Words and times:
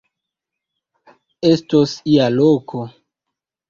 Estos 1.53 1.97
ia 2.17 2.29
loko. 2.39 2.87